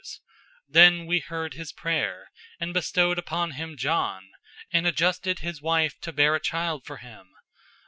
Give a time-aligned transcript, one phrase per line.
[0.03, 0.07] P:
[0.67, 4.31] Then We heard his prayer, and bestowed upon him John,
[4.71, 7.29] and adjusted his wife (to bear a child) for him.